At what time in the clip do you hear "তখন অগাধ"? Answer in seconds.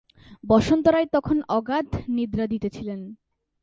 1.13-1.87